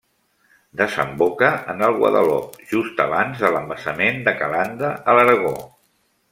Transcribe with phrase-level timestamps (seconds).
[0.79, 5.57] Desemboca en el Guadalop just abans de l'embassament de Calanda a l'Aragó.